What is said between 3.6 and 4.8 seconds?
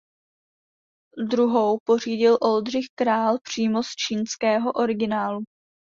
z čínského